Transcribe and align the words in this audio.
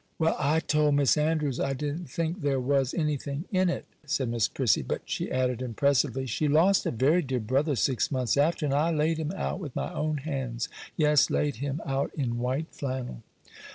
'Well, 0.17 0.35
I 0.39 0.61
told 0.61 0.95
Miss 0.95 1.15
Andrews 1.15 1.59
I 1.59 1.73
didn't 1.73 2.09
think 2.09 2.41
there 2.41 2.59
was 2.59 2.95
anything 2.95 3.45
in 3.51 3.69
it,' 3.69 3.85
said 4.03 4.29
Miss 4.29 4.47
Prissy; 4.47 4.81
'but,' 4.81 5.03
she 5.05 5.31
added, 5.31 5.61
impressively, 5.61 6.25
'she 6.25 6.47
lost 6.47 6.87
a 6.87 6.89
very 6.89 7.21
dear 7.21 7.39
brother 7.39 7.75
six 7.75 8.09
months 8.11 8.35
after, 8.35 8.65
and 8.65 8.73
I 8.73 8.89
laid 8.89 9.19
him 9.19 9.31
out 9.33 9.59
with 9.59 9.75
my 9.75 9.93
own 9.93 10.17
hands—yes, 10.17 11.29
laid 11.29 11.57
him 11.57 11.81
out 11.85 12.09
in 12.15 12.39
white 12.39 12.69
flannel. 12.71 13.21